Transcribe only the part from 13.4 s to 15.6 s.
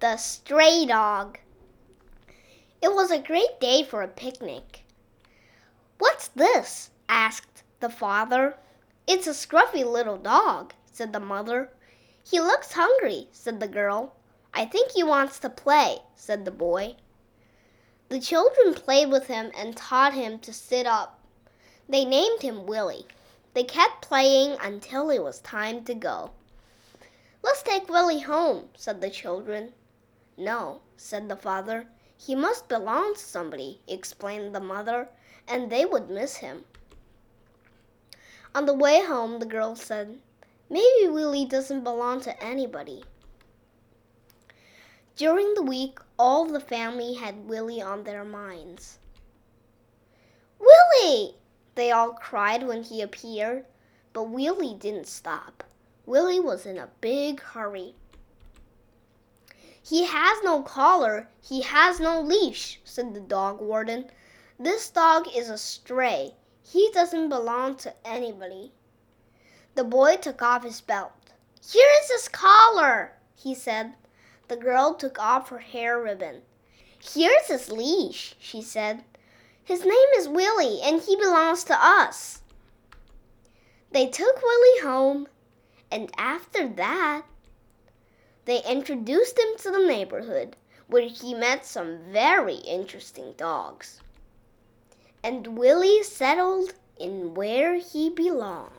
the girl. I think he wants to